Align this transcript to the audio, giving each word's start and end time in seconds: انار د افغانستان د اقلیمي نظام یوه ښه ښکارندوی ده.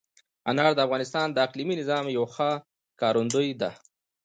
انار 0.49 0.71
د 0.75 0.79
افغانستان 0.87 1.27
د 1.31 1.37
اقلیمي 1.47 1.75
نظام 1.81 2.05
یوه 2.17 2.29
ښه 2.35 2.49
ښکارندوی 2.93 3.49
ده. 3.61 3.71